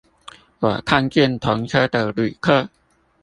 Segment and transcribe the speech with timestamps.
[0.57, 2.67] 我看見同車的旅客